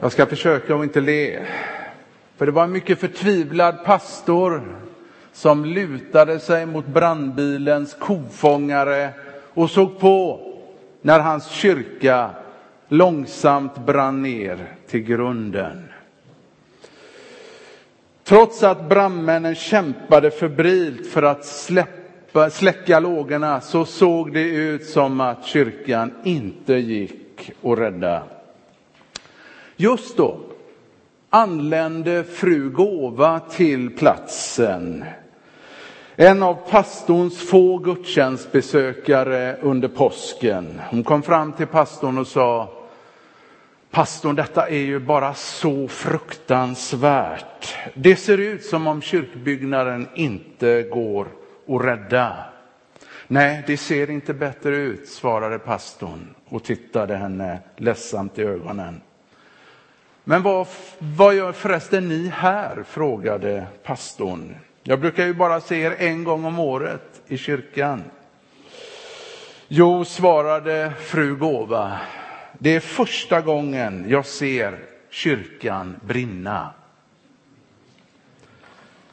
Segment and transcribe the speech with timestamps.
[0.00, 1.40] Jag ska försöka att inte le.
[2.36, 4.62] För det var en mycket förtvivlad pastor
[5.32, 9.10] som lutade sig mot brandbilens kofångare
[9.54, 10.40] och såg på
[11.02, 12.30] när hans kyrka
[12.88, 15.88] långsamt brann ner till grunden.
[18.24, 25.20] Trots att brandmännen kämpade febrilt för att släppa, släcka lågorna så såg det ut som
[25.20, 28.22] att kyrkan inte gick att rädda.
[29.76, 30.40] Just då
[31.30, 35.04] anlände fru Gåva till platsen.
[36.16, 40.80] En av pastorns få gudstjänstbesökare under påsken.
[40.90, 42.72] Hon kom fram till pastorn och sa
[43.90, 47.76] Pastorn, detta är ju bara så fruktansvärt.
[47.94, 51.28] Det ser ut som om kyrkbyggnaden inte går
[51.68, 52.36] att rädda.
[53.26, 59.00] Nej, det ser inte bättre ut, svarade pastorn och tittade henne ledsamt i ögonen.
[60.24, 60.66] Men vad,
[60.98, 62.84] vad gör förresten ni här?
[62.88, 64.56] frågade pastorn.
[64.82, 68.02] Jag brukar ju bara se er en gång om året i kyrkan.
[69.68, 71.98] Jo, svarade fru Gåva,
[72.58, 74.78] det är första gången jag ser
[75.10, 76.70] kyrkan brinna.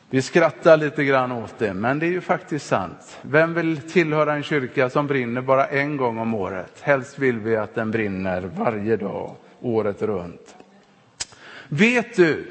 [0.10, 3.20] Vi skrattar lite grann åt det, men det är ju faktiskt sant.
[3.22, 6.74] Vem vill tillhöra en kyrka som brinner bara en gång om året?
[6.82, 10.56] Helst vill vi att den brinner varje dag, året runt.
[11.74, 12.46] Vet du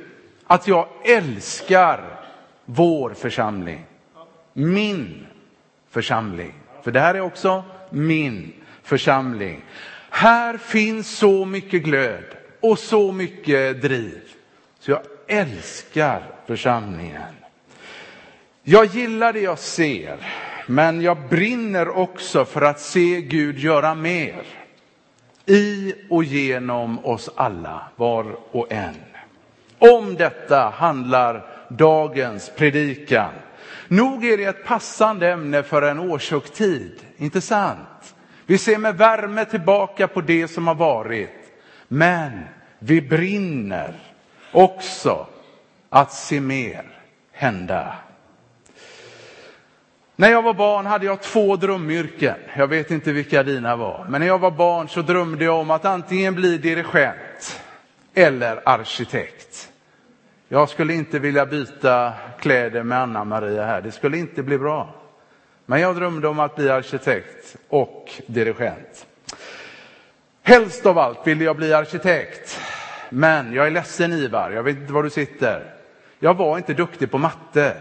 [0.47, 2.21] att jag älskar
[2.65, 3.85] vår församling?
[4.53, 5.27] Min
[5.91, 6.55] församling.
[6.83, 9.65] För det här är också min församling.
[10.11, 12.25] Här finns så mycket glöd
[12.61, 14.21] och så mycket driv.
[14.79, 17.35] Så jag älskar församlingen.
[18.63, 20.19] Jag gillar det jag ser,
[20.67, 24.43] men jag brinner också för att se Gud göra mer
[25.47, 28.95] i och genom oss alla, var och en.
[29.81, 33.31] Om detta handlar dagens predikan.
[33.89, 38.15] Nog är det ett passande ämne för en årshögtid, inte sant?
[38.47, 41.53] Vi ser med värme tillbaka på det som har varit,
[41.89, 42.41] men
[42.79, 43.95] vi brinner
[44.53, 45.27] också
[45.89, 46.85] att se mer
[47.33, 47.95] hända.
[50.17, 52.37] När jag var barn hade jag två drömyrken.
[52.57, 55.71] Jag vet inte vilka dina var, men när jag var barn så drömde jag om
[55.71, 57.61] att antingen bli dirigent
[58.15, 59.70] eller arkitekt.
[60.53, 64.95] Jag skulle inte vilja byta kläder med Anna-Maria här, det skulle inte bli bra.
[65.67, 69.07] Men jag drömde om att bli arkitekt och dirigent.
[70.43, 72.61] Helst av allt ville jag bli arkitekt.
[73.11, 75.75] Men jag är ledsen Ivar, jag vet inte var du sitter.
[76.19, 77.77] Jag var inte duktig på matte,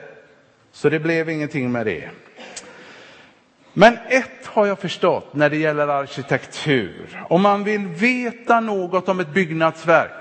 [0.71, 2.09] så det blev ingenting med det.
[3.73, 7.23] Men ett har jag förstått när det gäller arkitektur.
[7.29, 10.11] Om man vill veta något om ett byggnadsverk,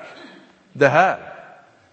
[0.73, 1.38] det här,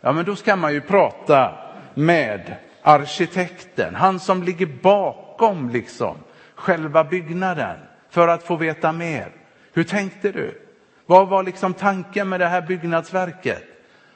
[0.06, 1.58] ja men då ska man ju prata
[1.94, 6.18] med arkitekten, han som ligger bakom liksom
[6.56, 7.78] själva byggnaden
[8.10, 9.32] för att få veta mer.
[9.74, 10.62] Hur tänkte du?
[11.06, 13.64] Vad var liksom tanken med det här byggnadsverket?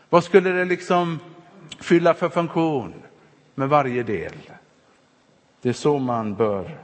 [0.10, 1.20] Vad skulle det liksom
[1.80, 2.94] fylla för funktion
[3.56, 4.34] med varje del?
[5.62, 6.78] Det är så man bör,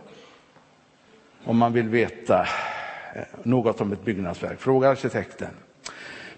[1.43, 2.47] om man vill veta
[3.15, 5.51] eh, något om ett byggnadsverk, fråga arkitekten.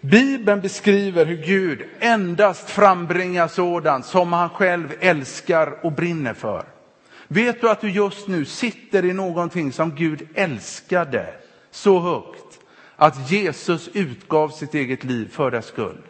[0.01, 6.63] Bibeln beskriver hur Gud endast frambringar sådant som han själv älskar och brinner för.
[7.27, 11.33] Vet du att du just nu sitter i någonting som Gud älskade
[11.71, 12.59] så högt
[12.95, 16.01] att Jesus utgav sitt eget liv för dess skull?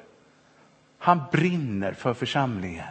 [0.99, 2.85] Han brinner för församlingen.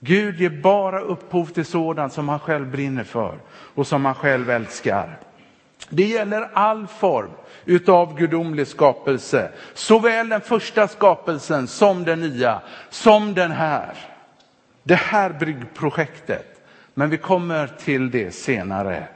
[0.00, 4.50] Gud ger bara upphov till sådant som han själv brinner för och som han själv
[4.50, 5.18] älskar.
[5.88, 7.30] Det gäller all form
[7.64, 9.52] utav gudomlig skapelse.
[9.74, 12.60] Såväl den första skapelsen som den nya,
[12.90, 13.96] som den här.
[14.82, 16.60] Det här bryggprojektet.
[16.94, 19.08] Men vi kommer till det senare.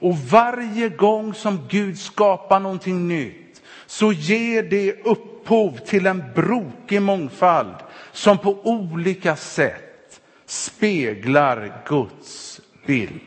[0.00, 7.02] Och varje gång som Gud skapar någonting nytt så ger det upphov till en brokig
[7.02, 7.76] mångfald
[8.12, 13.20] som på olika sätt speglar Guds bild.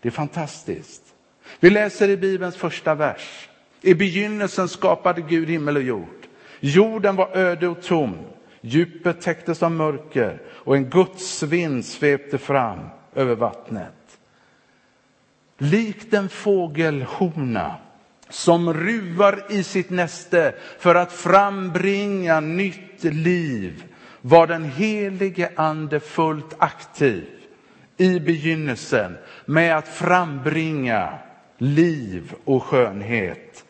[0.00, 1.07] Det är fantastiskt.
[1.60, 3.48] Vi läser i Bibelns första vers.
[3.80, 6.26] I begynnelsen skapade Gud himmel och jord.
[6.60, 8.16] Jorden var öde och tom.
[8.60, 12.78] Djupet täcktes av mörker och en Guds vind svepte fram
[13.14, 13.94] över vattnet.
[15.58, 17.74] Likt en fågelhona
[18.28, 23.84] som ruvar i sitt näste för att frambringa nytt liv
[24.20, 27.28] var den helige ande fullt aktiv
[27.96, 31.18] i begynnelsen med att frambringa
[31.58, 33.64] liv och skönhet.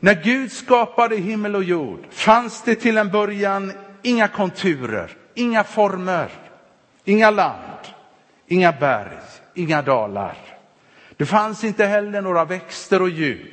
[0.00, 6.28] När Gud skapade himmel och jord fanns det till en början inga konturer, inga former,
[7.04, 7.80] inga land,
[8.46, 9.18] inga berg,
[9.54, 10.36] inga dalar.
[11.16, 13.52] Det fanns inte heller några växter och djur,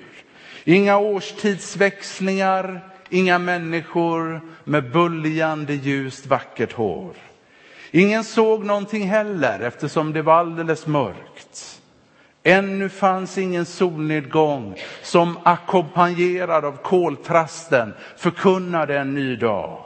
[0.63, 7.13] inga årstidsväxlingar, inga människor med böljande ljust vackert hår.
[7.91, 11.72] Ingen såg någonting heller eftersom det var alldeles mörkt.
[12.43, 19.83] Ännu fanns ingen solnedgång som ackompanjerad av koltrasten förkunnade en ny dag.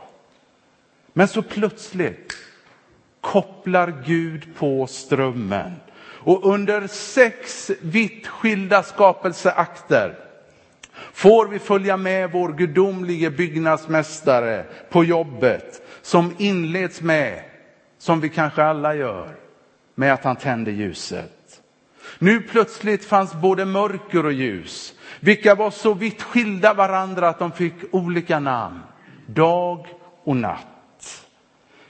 [1.13, 2.33] Men så plötsligt
[3.21, 10.15] kopplar Gud på strömmen och under sex vitt skilda skapelseakter
[11.13, 17.41] får vi följa med vår gudomlige byggnadsmästare på jobbet som inleds med,
[17.97, 19.35] som vi kanske alla gör,
[19.95, 21.36] med att han tänder ljuset.
[22.19, 27.51] Nu plötsligt fanns både mörker och ljus, vilka var så vitt skilda varandra att de
[27.51, 28.79] fick olika namn,
[29.25, 29.87] dag
[30.23, 31.27] och natt.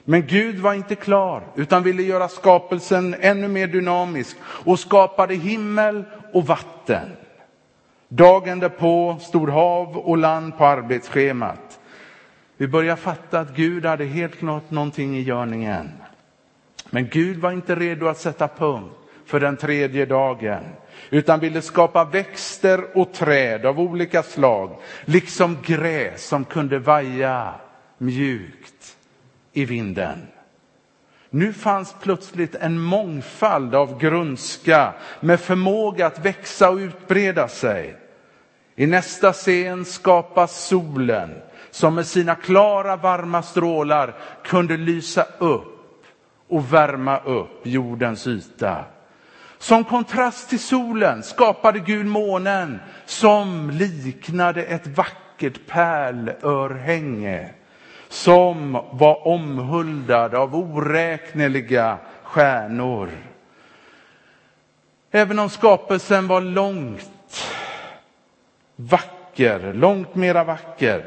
[0.04, 6.04] Men Gud var inte klar, utan ville göra skapelsen ännu mer dynamisk och skapade himmel
[6.32, 7.08] och vatten.
[8.08, 11.80] Dagen därpå stod hav och land på arbetsschemat.
[12.56, 15.90] Vi börjar fatta att Gud hade helt klart någonting i görningen.
[16.90, 18.94] Men Gud var inte redo att sätta punkt
[19.28, 20.62] för den tredje dagen,
[21.10, 27.54] utan ville skapa växter och träd av olika slag, liksom gräs som kunde vaja
[27.98, 28.96] mjukt
[29.52, 30.18] i vinden.
[31.30, 37.96] Nu fanns plötsligt en mångfald av grönska med förmåga att växa och utbreda sig.
[38.76, 41.34] I nästa scen skapas solen
[41.70, 44.14] som med sina klara varma strålar
[44.44, 46.04] kunde lysa upp
[46.48, 48.84] och värma upp jordens yta.
[49.58, 57.50] Som kontrast till solen skapade Gud månen som liknade ett vackert pärlörhänge
[58.08, 63.10] som var omhuldad av oräkneliga stjärnor.
[65.10, 67.10] Även om skapelsen var långt
[68.76, 71.04] vacker, långt mera vacker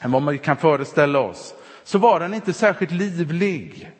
[0.00, 1.54] än vad man kan föreställa oss,
[1.84, 3.90] så var den inte särskilt livlig.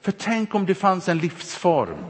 [0.00, 2.04] För tänk om det fanns en livsform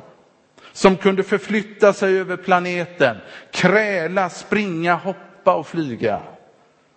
[0.79, 3.17] som kunde förflytta sig över planeten,
[3.51, 6.21] kräla, springa, hoppa och flyga.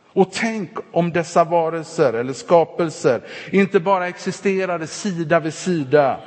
[0.07, 6.19] Och tänk om dessa varelser eller skapelser inte bara existerade sida vid sida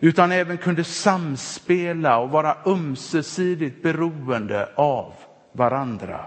[0.00, 5.12] utan även kunde samspela och vara ömsesidigt beroende av
[5.52, 6.20] varandra.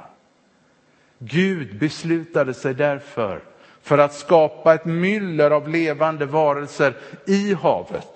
[1.20, 3.42] Gud beslutade sig därför
[3.82, 6.94] för att skapa ett myller av levande varelser
[7.28, 8.08] i havet,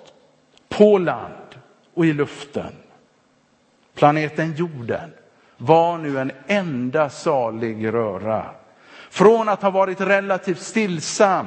[0.68, 1.47] på land
[1.98, 2.72] och i luften.
[3.94, 5.10] Planeten jorden
[5.56, 8.50] var nu en enda salig röra.
[9.10, 11.46] Från att ha varit relativt stillsam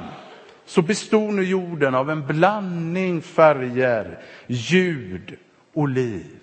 [0.64, 5.36] så bestod nu jorden av en blandning färger, ljud
[5.72, 6.40] och liv.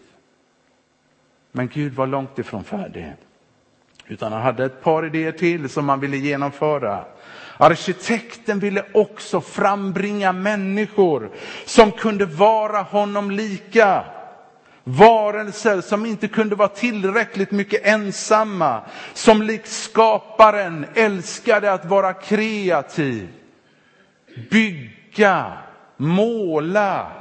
[1.52, 3.14] Men Gud var långt ifrån färdig.
[4.08, 7.06] Utan han hade ett par idéer till som han ville genomföra.
[7.62, 11.30] Arkitekten ville också frambringa människor
[11.66, 14.04] som kunde vara honom lika.
[14.84, 18.82] Varelser som inte kunde vara tillräckligt mycket ensamma,
[19.14, 23.28] som likt skaparen älskade att vara kreativ,
[24.52, 25.54] bygga,
[25.98, 27.12] måla,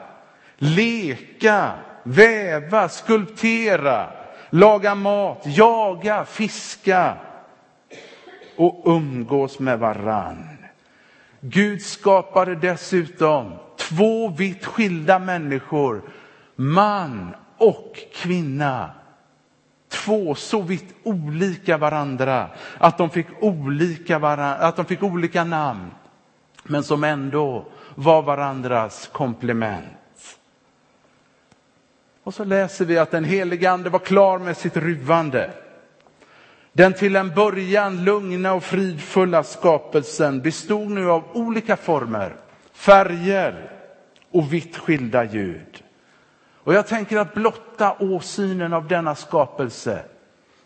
[0.56, 1.70] leka,
[2.02, 4.10] väva, skulptera,
[4.50, 7.16] laga mat, jaga, fiska
[8.58, 10.58] och umgås med varann.
[11.40, 16.02] Gud skapade dessutom två vitt skilda människor,
[16.56, 18.90] man och kvinna.
[19.88, 22.48] Två så vitt olika varandra
[22.78, 25.90] att de fick olika, varandra, att de fick olika namn,
[26.62, 30.38] men som ändå var varandras komplement.
[32.24, 35.50] Och så läser vi att den helige ande var klar med sitt ruvande.
[36.78, 42.36] Den till en början lugna och fridfulla skapelsen bestod nu av olika former,
[42.72, 43.70] färger
[44.30, 45.82] och vitt skilda ljud.
[46.54, 50.04] Och jag tänker att blotta åsynen av denna skapelse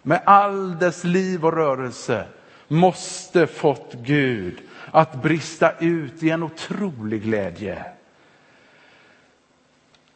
[0.03, 2.25] med all dess liv och rörelse
[2.69, 4.59] måste fått Gud
[4.91, 7.85] att brista ut i en otrolig glädje.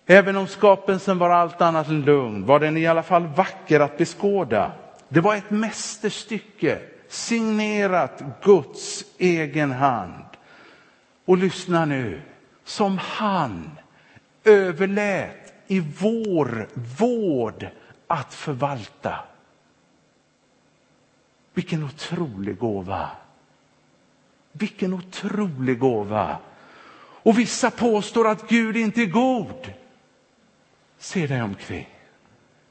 [0.07, 3.99] Även om skapelsen var allt annat än lugn var den i alla fall vacker att
[3.99, 4.73] beskåda.
[5.09, 10.25] Det var ett mästerstycke signerat Guds egen hand.
[11.25, 12.23] Och lyssna nu,
[12.65, 13.71] som han
[14.45, 17.69] överlät i vår vård
[18.07, 19.19] att förvalta.
[21.55, 23.11] Vilken otrolig gåva.
[24.53, 26.39] Vilken otrolig gåva.
[26.99, 29.73] Och vissa påstår att Gud inte är god.
[30.99, 31.89] Se dig omkring.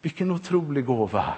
[0.02, 1.34] Vilken otrolig gåva.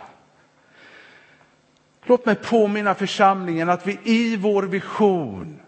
[2.07, 5.59] Låt mig påminna församlingen att vi i vår vision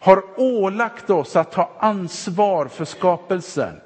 [0.00, 3.80] har ålagt oss att ta ansvar för skapelsen.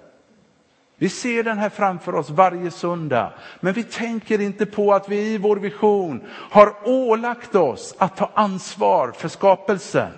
[0.96, 5.18] Vi ser den här framför oss varje söndag, men vi tänker inte på att vi
[5.18, 10.10] i vår vision har ålagt oss att ta ansvar för skapelsen.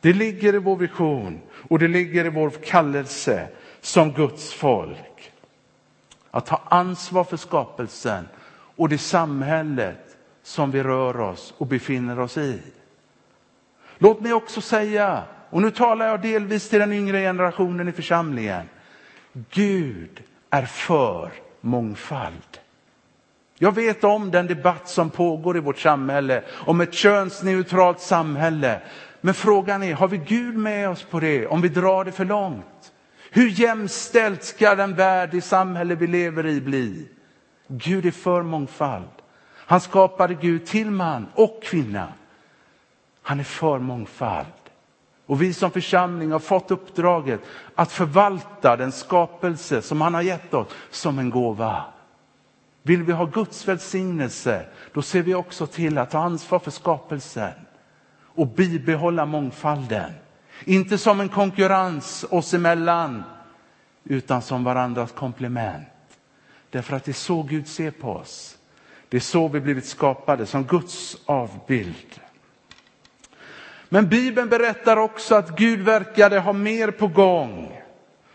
[0.00, 3.48] Det ligger i vår vision och det ligger i vår kallelse
[3.80, 5.32] som Guds folk.
[6.30, 8.28] Att ta ansvar för skapelsen
[8.76, 10.03] och det samhället
[10.44, 12.62] som vi rör oss och befinner oss i.
[13.98, 18.68] Låt mig också säga, och nu talar jag delvis till den yngre generationen i församlingen.
[19.50, 22.58] Gud är för mångfald.
[23.58, 28.80] Jag vet om den debatt som pågår i vårt samhälle om ett könsneutralt samhälle.
[29.20, 32.24] Men frågan är, har vi Gud med oss på det om vi drar det för
[32.24, 32.92] långt?
[33.30, 37.08] Hur jämställt ska den värld i samhälle vi lever i bli?
[37.68, 39.23] Gud är för mångfald.
[39.66, 42.12] Han skapade Gud till man och kvinna.
[43.22, 44.46] Han är för mångfald.
[45.26, 47.40] Och vi som församling har fått uppdraget
[47.74, 51.84] att förvalta den skapelse som han har gett oss som en gåva.
[52.82, 57.52] Vill vi ha Guds välsignelse, då ser vi också till att ta ansvar för skapelsen
[58.34, 60.12] och bibehålla mångfalden.
[60.64, 63.22] Inte som en konkurrens oss emellan,
[64.04, 65.88] utan som varandras komplement.
[66.70, 68.58] Därför att det är så Gud ser på oss.
[69.14, 72.20] Det är så vi blivit skapade, som Guds avbild.
[73.88, 77.80] Men Bibeln berättar också att Gud verkade ha mer på gång.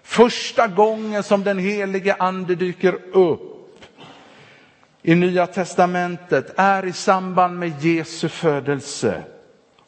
[0.04, 3.80] Första gången som den helige ande dyker upp
[5.02, 9.24] i Nya testamentet är i samband med Jesu födelse.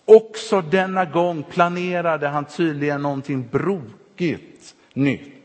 [0.05, 5.40] Också denna gång planerade han tydligen någonting brokigt nytt.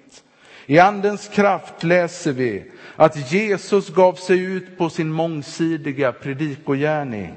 [0.66, 7.35] I andens kraft läser vi att Jesus gav sig ut på sin mångsidiga predikogärning.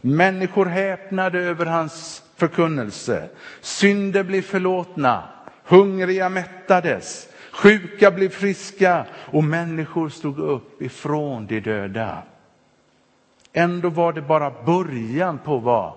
[0.00, 3.28] Människor häpnade över hans förkunnelse.
[3.60, 5.22] Synder blev förlåtna,
[5.64, 12.22] hungriga mättades, sjuka blev friska och människor stod upp ifrån de döda.
[13.52, 15.92] Ändå var det bara början på vad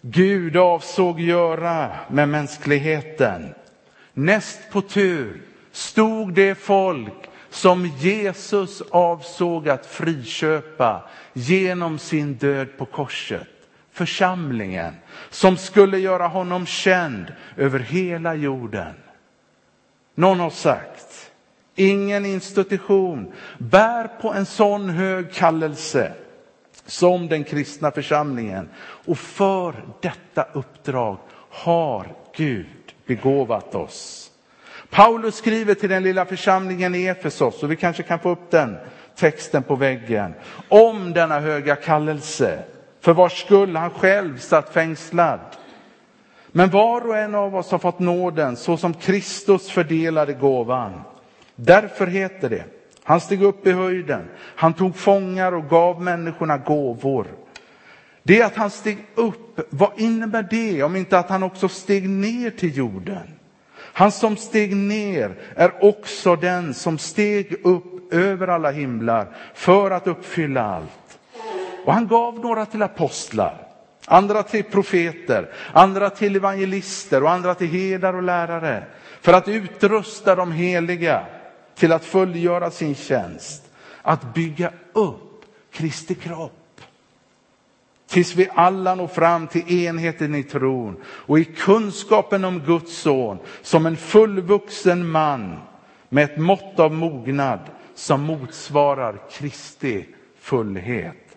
[0.00, 3.54] Gud avsåg göra med mänskligheten.
[4.14, 5.42] Näst på tur
[5.74, 13.48] stod det folk som Jesus avsåg att friköpa genom sin död på korset
[13.94, 14.94] församlingen
[15.30, 18.94] som skulle göra honom känd över hela jorden.
[20.14, 21.30] Någon har sagt,
[21.74, 26.12] ingen institution bär på en sån hög kallelse
[26.86, 28.68] som den kristna församlingen.
[28.78, 31.18] Och för detta uppdrag
[31.50, 34.30] har Gud begåvat oss.
[34.94, 38.76] Paulus skriver till den lilla församlingen i Efesos, och vi kanske kan få upp den
[39.16, 40.34] texten på väggen,
[40.68, 42.58] om denna höga kallelse
[43.00, 45.40] för vars skull han själv satt fängslad.
[46.52, 51.00] Men var och en av oss har fått nåden så som Kristus fördelade gåvan.
[51.56, 52.64] Därför heter det,
[53.04, 57.26] han steg upp i höjden, han tog fångar och gav människorna gåvor.
[58.22, 62.50] Det att han steg upp, vad innebär det om inte att han också steg ner
[62.50, 63.28] till jorden?
[63.96, 70.06] Han som steg ner är också den som steg upp över alla himlar för att
[70.06, 71.18] uppfylla allt.
[71.84, 73.66] Och han gav några till apostlar,
[74.06, 78.84] andra till profeter, andra till evangelister och andra till herdar och lärare
[79.20, 81.26] för att utrusta de heliga
[81.74, 83.62] till att fullgöra sin tjänst,
[84.02, 86.63] att bygga upp Kristi kropp.
[88.14, 93.38] Tills vi alla når fram till enheten i tron och i kunskapen om Guds son
[93.62, 95.58] som en fullvuxen man
[96.08, 97.60] med ett mått av mognad
[97.94, 100.06] som motsvarar Kristi
[100.40, 101.36] fullhet.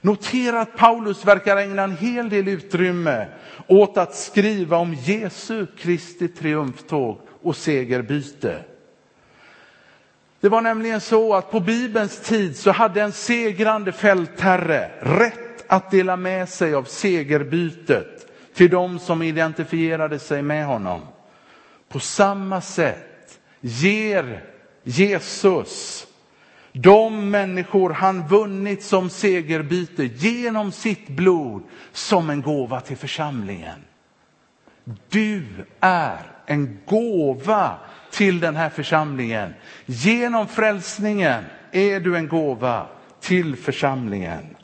[0.00, 3.26] Notera att Paulus verkar ägna en hel del utrymme
[3.66, 8.64] åt att skriva om Jesu Kristi triumftåg och segerbyte.
[10.42, 15.90] Det var nämligen så att på Bibelns tid så hade en segrande fältherre rätt att
[15.90, 21.00] dela med sig av segerbytet till de som identifierade sig med honom.
[21.88, 24.44] På samma sätt ger
[24.82, 26.06] Jesus
[26.72, 33.78] de människor han vunnit som segerbyte genom sitt blod som en gåva till församlingen.
[35.08, 35.44] Du
[35.80, 37.78] är en gåva
[38.10, 39.54] till den här församlingen.
[39.86, 42.86] Genom frälsningen är du en gåva
[43.20, 44.56] till församlingen.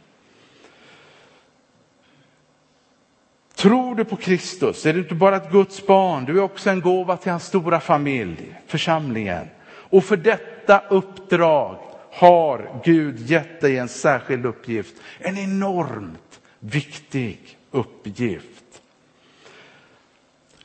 [3.55, 6.81] Tror du på Kristus är du inte bara ett Guds barn, du är också en
[6.81, 9.47] gåva till hans stora familj, församlingen.
[9.91, 11.79] Och för detta uppdrag
[12.13, 14.95] har Gud gett dig en särskild uppgift.
[15.19, 18.58] En enormt viktig uppgift.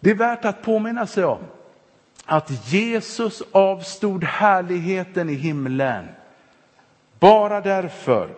[0.04, 1.40] Det är värt att påminna sig om
[2.26, 6.06] att Jesus avstod härligheten i himlen
[7.20, 8.30] bara därför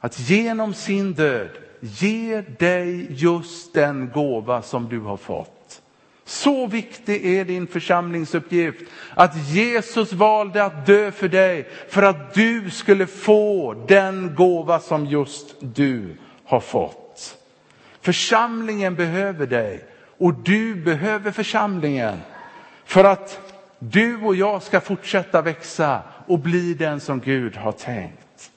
[0.00, 1.48] att genom sin död
[1.80, 5.82] ge dig just den gåva som du har fått.
[6.24, 12.70] Så viktig är din församlingsuppgift att Jesus valde att dö för dig för att du
[12.70, 17.38] skulle få den gåva som just du har fått.
[18.00, 19.84] Församlingen behöver dig
[20.18, 22.18] och du behöver församlingen
[22.84, 28.50] för att du och jag ska fortsätta växa och bli den som Gud har tänkt.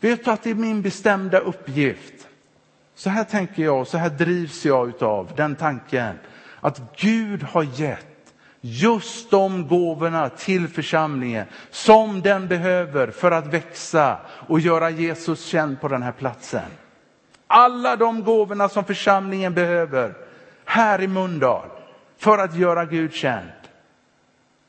[0.00, 2.28] Vet du att det är min bestämda uppgift.
[2.94, 6.18] Så här tänker jag, så här drivs jag av den tanken
[6.60, 8.06] att Gud har gett
[8.60, 14.16] just de gåvorna till församlingen som den behöver för att växa
[14.48, 16.70] och göra Jesus känd på den här platsen.
[17.46, 20.14] Alla de gåvorna som församlingen behöver
[20.70, 21.68] här i Mundal
[22.18, 23.50] för att göra Gud känd.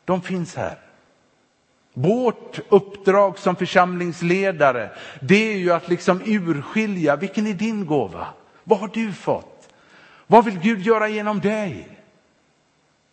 [0.06, 0.78] De finns här.
[1.94, 4.90] Vårt uppdrag som församlingsledare,
[5.22, 8.28] det är ju att liksom urskilja, vilken är din gåva?
[8.64, 9.74] Vad har du fått?
[10.28, 12.00] Vad vill Gud göra genom dig?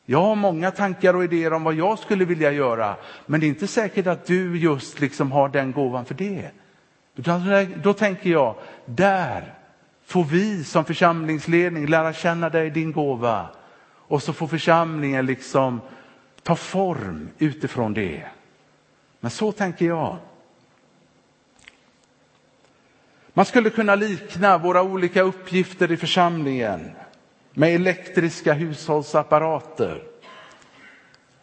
[0.07, 3.49] Jag har många tankar och idéer om vad jag skulle vilja göra, men det är
[3.49, 6.50] inte säkert att du just liksom har den gåvan för det.
[7.16, 8.54] Utan då tänker jag,
[8.85, 9.58] där
[10.09, 13.49] får vi som församlingsledning lära känna dig, din gåva.
[13.95, 15.81] Och så får församlingen liksom
[16.43, 18.25] ta form utifrån det.
[19.21, 20.17] Men så tänker jag.
[23.35, 26.91] Man skulle kunna likna våra olika uppgifter i församlingen
[27.53, 30.02] med elektriska hushållsapparater.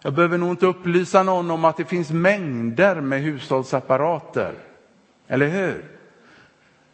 [0.01, 4.53] Jag behöver nog inte upplysa någon om att det finns mängder med hushållsapparater.
[5.27, 5.94] Eller hur?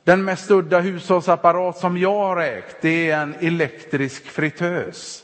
[0.03, 5.23] Den mest udda hushållsapparat som jag har ägt det är en elektrisk fritös.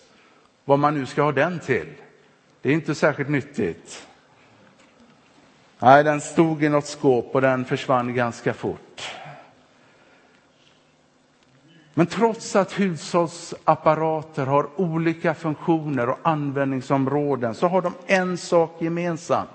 [0.66, 1.88] Vad man nu ska ha den till.
[2.62, 4.08] Det är inte särskilt nyttigt.
[5.80, 9.16] Nej, den stod i något skåp och den försvann ganska fort.
[11.94, 19.50] Men trots att hushållsapparater har olika funktioner och användningsområden så har de en sak gemensamt.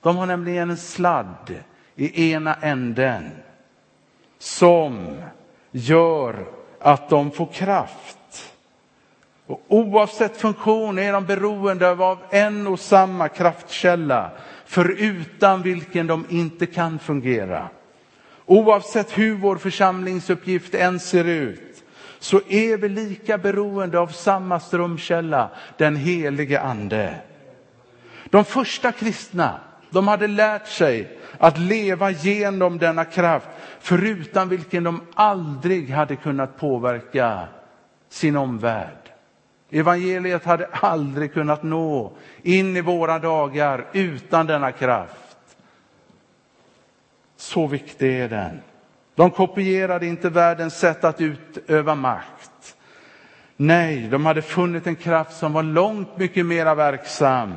[0.00, 1.54] De har nämligen en sladd
[1.94, 3.30] i ena änden
[4.42, 5.22] som
[5.70, 6.46] gör
[6.78, 8.52] att de får kraft.
[9.46, 14.30] Och oavsett funktion är de beroende av en och samma kraftkälla,
[14.66, 17.68] förutan vilken de inte kan fungera.
[18.46, 21.84] Oavsett hur vår församlingsuppgift än ser ut,
[22.18, 27.14] så är vi lika beroende av samma strömkälla, den helige ande.
[28.30, 29.60] De första kristna,
[29.92, 33.48] de hade lärt sig att leva genom denna kraft,
[33.80, 37.48] förutan vilken de aldrig hade kunnat påverka
[38.08, 39.10] sin omvärld.
[39.70, 45.56] Evangeliet hade aldrig kunnat nå in i våra dagar utan denna kraft.
[47.36, 48.60] Så viktig är den.
[49.14, 52.76] De kopierade inte världens sätt att utöva makt.
[53.56, 57.52] Nej, de hade funnit en kraft som var långt mycket mera verksam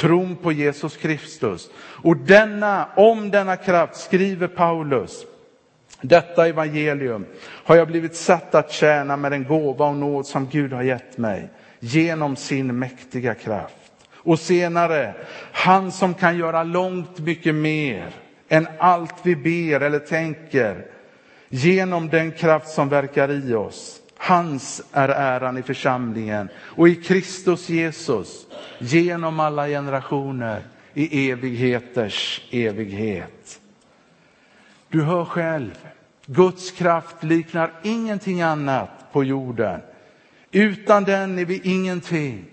[0.00, 1.70] tron på Jesus Kristus.
[1.76, 5.26] Och denna, om denna kraft skriver Paulus,
[6.00, 10.72] detta evangelium har jag blivit satt att tjäna med den gåva och nåd som Gud
[10.72, 11.48] har gett mig
[11.80, 13.74] genom sin mäktiga kraft.
[14.12, 15.14] Och senare,
[15.52, 18.10] han som kan göra långt mycket mer
[18.48, 20.86] än allt vi ber eller tänker
[21.48, 23.99] genom den kraft som verkar i oss.
[24.22, 28.46] Hans är äran i församlingen och i Kristus Jesus
[28.78, 30.62] genom alla generationer
[30.94, 33.60] i evigheters evighet.
[34.88, 35.78] Du hör själv,
[36.26, 39.80] Guds kraft liknar ingenting annat på jorden.
[40.50, 42.44] Utan den är vi ingenting.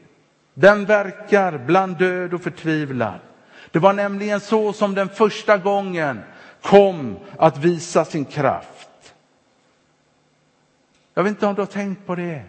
[0.53, 3.19] Den verkar bland död och förtvivlan.
[3.71, 6.19] Det var nämligen så som den första gången
[6.61, 8.86] kom att visa sin kraft.
[11.17, 12.43] Jag vet inte om du har tänkt på det.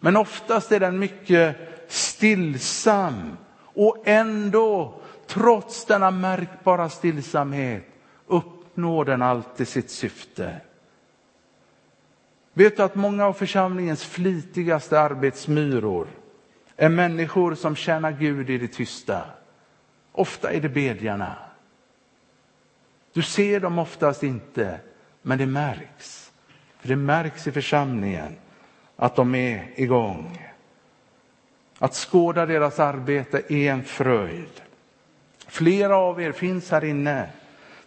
[0.00, 1.56] Men oftast är den mycket
[1.88, 7.84] stillsam och ändå, trots denna märkbara stillsamhet,
[8.26, 10.60] uppnår den alltid sitt syfte.
[12.52, 16.06] Vet du att många av församlingens flitigaste arbetsmyror
[16.76, 19.22] är människor som tjänar Gud i det tysta.
[20.12, 21.36] Ofta är det bedjarna.
[23.12, 24.80] Du ser dem oftast inte,
[25.22, 26.31] men det märks.
[26.82, 28.36] För det märks i församlingen
[28.96, 30.48] att de är igång.
[31.78, 34.62] Att skåda deras arbete är en fröjd.
[35.46, 37.28] Flera av er finns här inne.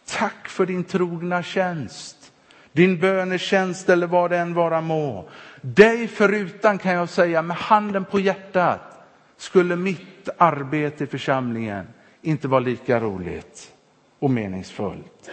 [0.05, 2.31] Tack för din trogna tjänst,
[2.71, 5.29] din bönetjänst eller vad det än vara må.
[5.61, 9.05] Dig förutan kan jag säga med handen på hjärtat
[9.37, 11.87] skulle mitt arbete i församlingen
[12.21, 13.71] inte vara lika roligt
[14.19, 15.29] och meningsfullt.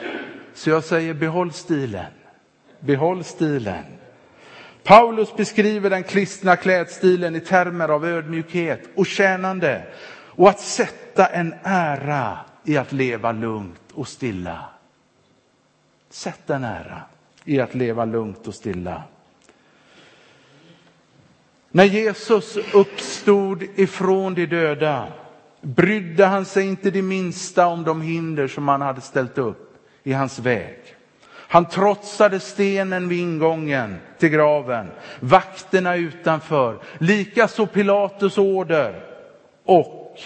[0.54, 2.12] Så jag säger behåll stilen.
[2.84, 3.84] Behåll stilen.
[4.84, 9.82] Paulus beskriver den kristna klädstilen i termer av ödmjukhet och tjänande
[10.26, 14.64] och att sätta en ära i att leva lugnt och stilla.
[16.10, 17.02] Sätt en ära
[17.44, 19.02] i att leva lugnt och stilla.
[21.70, 25.12] När Jesus uppstod ifrån de döda
[25.60, 30.12] brydde han sig inte det minsta om de hinder som han hade ställt upp i
[30.12, 30.78] hans väg.
[31.52, 39.04] Han trotsade stenen vid ingången till graven, vakterna utanför, likaså Pilatus order
[39.64, 40.18] och,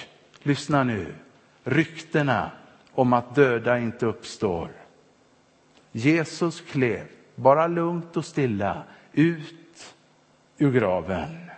[0.43, 1.15] lyssna nu,
[1.65, 2.51] ryktena
[2.93, 4.69] om att döda inte uppstår.
[5.93, 9.95] Jesus klev bara lugnt och stilla ut
[10.59, 11.51] ur graven.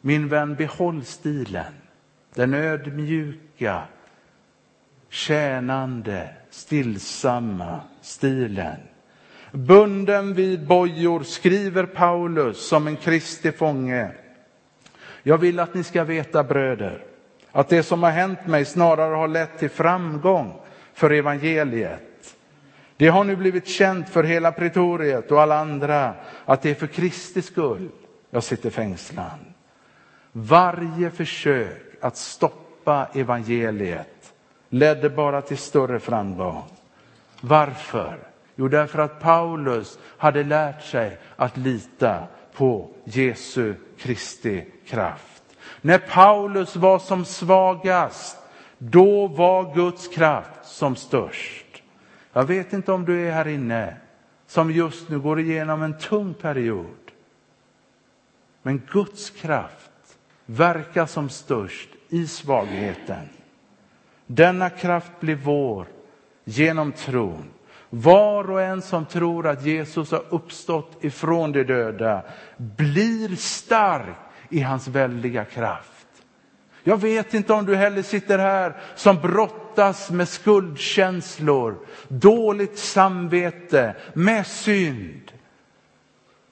[0.00, 1.74] Min vän, behåll stilen,
[2.34, 3.82] den ödmjuka,
[5.08, 8.76] tjänande, stillsamma stilen.
[9.52, 14.10] Bunden vid bojor skriver Paulus som en Kristi fånge.
[15.22, 17.04] Jag vill att ni ska veta bröder,
[17.52, 20.60] att det som har hänt mig snarare har lett till framgång
[20.94, 22.36] för evangeliet.
[22.96, 26.14] Det har nu blivit känt för hela pretoriet och alla andra
[26.44, 27.88] att det är för Kristi skull
[28.30, 29.38] jag sitter fängslad.
[30.32, 34.13] Varje försök att stoppa evangeliet
[34.74, 36.62] ledde bara till större framgång.
[37.40, 38.18] Varför?
[38.56, 45.42] Jo, därför att Paulus hade lärt sig att lita på Jesu Kristi kraft.
[45.80, 48.38] När Paulus var som svagast,
[48.78, 51.82] då var Guds kraft som störst.
[52.32, 53.96] Jag vet inte om du är här inne
[54.46, 57.10] som just nu går igenom en tung period.
[58.62, 63.28] Men Guds kraft verkar som störst i svagheten.
[64.26, 65.86] Denna kraft blir vår
[66.44, 67.50] genom tron.
[67.90, 72.22] Var och en som tror att Jesus har uppstått ifrån de döda
[72.56, 74.16] blir stark
[74.48, 76.06] i hans väldiga kraft.
[76.82, 84.46] Jag vet inte om du heller sitter här som brottas med skuldkänslor, dåligt samvete, med
[84.46, 85.32] synd.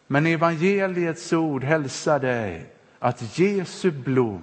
[0.06, 2.66] Men evangeliets ord hälsar dig
[2.98, 4.40] att Jesu blod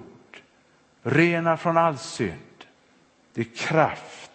[1.02, 2.49] renar från all synd.
[3.34, 4.30] Det är kraft,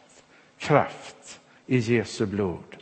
[0.58, 2.75] kraft i Jesu blod.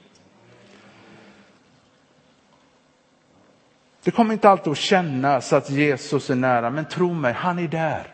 [4.04, 7.68] Det kommer inte alltid att kännas att Jesus är nära, men tro mig, han är
[7.68, 8.08] där.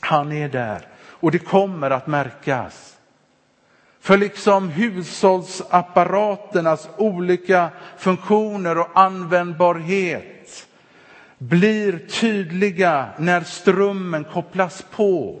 [0.00, 0.88] Han är där
[1.22, 2.96] och det kommer att märkas.
[4.00, 10.66] För liksom hushållsapparaternas olika funktioner och användbarhet
[11.38, 15.40] blir tydliga när strömmen kopplas på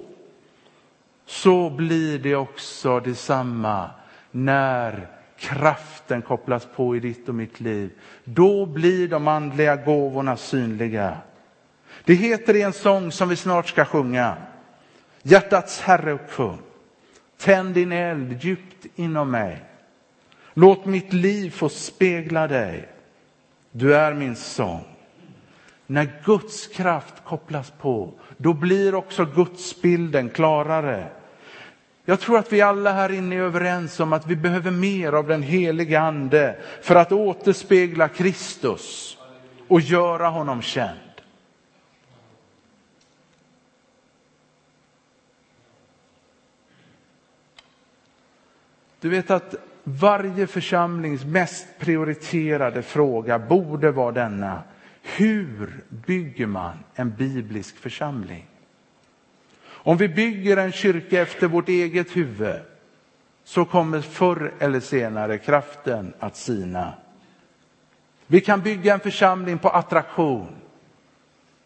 [1.26, 3.90] så blir det också detsamma
[4.30, 5.08] när
[5.38, 7.90] kraften kopplas på i ditt och mitt liv.
[8.24, 11.16] Då blir de andliga gåvorna synliga.
[12.04, 14.36] Det heter i en sång som vi snart ska sjunga.
[15.22, 16.58] Hjärtats Herre och kung.
[17.38, 19.64] Tänd din eld djupt inom mig.
[20.54, 22.88] Låt mitt liv få spegla dig.
[23.70, 24.84] Du är min sång.
[25.86, 31.08] När Guds kraft kopplas på, då blir också gudsbilden klarare.
[32.04, 35.26] Jag tror att vi alla här inne är överens om att vi behöver mer av
[35.26, 39.18] den helige ande för att återspegla Kristus
[39.68, 40.98] och göra honom känd.
[49.00, 54.62] Du vet att varje församlings mest prioriterade fråga borde vara denna.
[55.02, 58.46] Hur bygger man en biblisk församling?
[59.64, 62.60] Om vi bygger en kyrka efter vårt eget huvud
[63.44, 66.94] så kommer förr eller senare kraften att sina.
[68.26, 70.48] Vi kan bygga en församling på attraktion.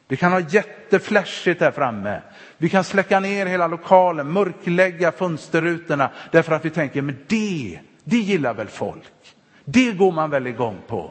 [0.09, 2.23] Vi kan ha jätteflashigt här framme.
[2.59, 8.19] Vi kan släcka ner hela lokalen, mörklägga fönsterrutorna därför att vi tänker, men det, det
[8.19, 9.13] gillar väl folk.
[9.65, 11.11] Det går man väl igång på.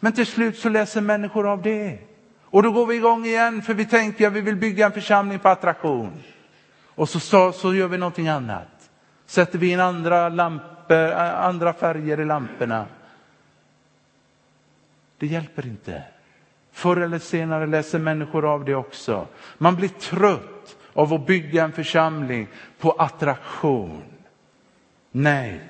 [0.00, 1.98] Men till slut så läser människor av det.
[2.44, 5.38] Och då går vi igång igen för vi tänker att vi vill bygga en församling
[5.38, 6.22] på attraktion.
[6.94, 8.90] Och så, så, så gör vi någonting annat.
[9.26, 12.86] Sätter vi in andra, lampor, andra färger i lamporna.
[15.18, 16.02] Det hjälper inte.
[16.72, 19.26] Förr eller senare läser människor av det också.
[19.58, 24.02] Man blir trött av att bygga en församling på attraktion.
[25.10, 25.60] Nej,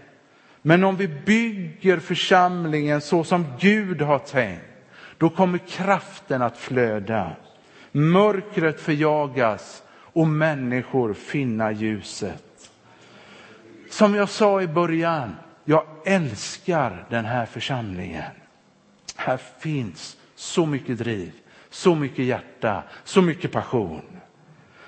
[0.63, 4.65] men om vi bygger församlingen så som Gud har tänkt,
[5.19, 7.31] då kommer kraften att flöda.
[7.93, 12.71] Mörkret förjagas och människor finna ljuset.
[13.91, 18.33] Som jag sa i början, jag älskar den här församlingen.
[19.17, 21.33] Här finns så mycket driv,
[21.71, 24.03] så mycket hjärta, så mycket passion.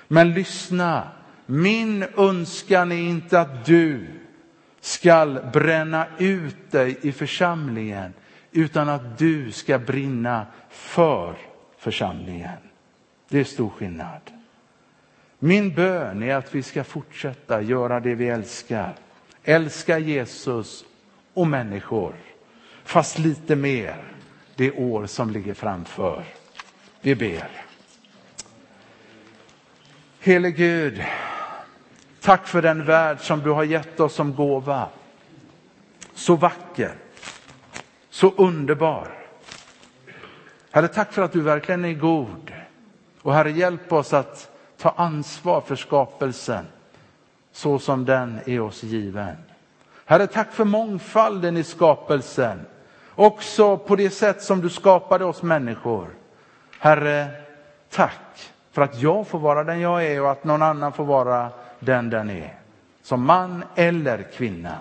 [0.07, 1.07] Men lyssna,
[1.45, 4.07] min önskan är inte att du
[4.83, 8.13] skall bränna ut dig i församlingen,
[8.51, 11.35] utan att du ska brinna för
[11.77, 12.57] församlingen.
[13.29, 14.21] Det är stor skillnad.
[15.39, 18.95] Min bön är att vi ska fortsätta göra det vi älskar.
[19.43, 20.85] Älska Jesus
[21.33, 22.15] och människor,
[22.83, 24.03] fast lite mer
[24.55, 26.23] det år som ligger framför.
[27.01, 27.49] Vi ber.
[30.19, 31.03] Helige Gud,
[32.23, 34.87] tack för den värld som du har gett oss som gåva.
[36.13, 36.95] Så vacker,
[38.09, 39.07] så underbar.
[40.71, 42.53] Herre, tack för att du verkligen är god.
[43.21, 46.65] Och Herre, hjälp oss att ta ansvar för skapelsen
[47.51, 49.35] så som den är oss given.
[50.05, 52.65] Herre, tack för mångfalden i skapelsen.
[53.15, 56.09] Också på det sätt som du skapade oss människor.
[56.79, 57.27] Herre,
[57.89, 61.49] tack för att jag får vara den jag är och att någon annan får vara
[61.85, 62.59] den den är.
[63.03, 64.77] Som man eller kvinna.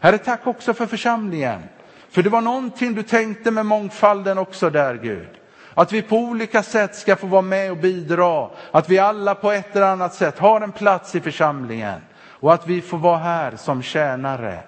[0.00, 1.62] Herre, tack också för församlingen.
[2.10, 5.28] För det var någonting du tänkte med mångfalden också där, Gud.
[5.74, 8.50] Att vi på olika sätt ska få vara med och bidra.
[8.70, 12.00] Att vi alla på ett eller annat sätt har en plats i församlingen.
[12.28, 14.58] Och att vi får vara här som tjänare.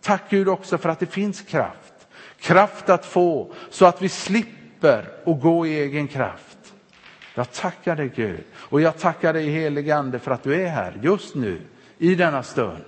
[0.00, 1.92] Tack Gud också för att det finns kraft.
[2.40, 6.45] Kraft att få så att vi slipper att gå i egen kraft.
[7.38, 10.98] Jag tackar dig Gud och jag tackar dig helige Ande för att du är här
[11.02, 11.60] just nu
[11.98, 12.84] i denna stund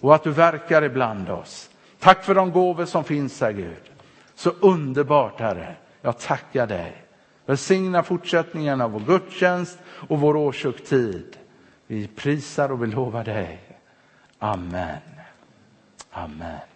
[0.00, 1.70] och att du verkar ibland oss.
[1.98, 3.90] Tack för de gåvor som finns här Gud.
[4.34, 5.76] Så underbart Herre.
[6.02, 7.04] Jag tackar dig.
[7.46, 11.36] Välsigna fortsättningen av vår gudstjänst och vår årshögtid.
[11.86, 13.60] Vi prisar och vi lovar dig.
[14.38, 14.98] Amen.
[16.10, 16.67] Amen.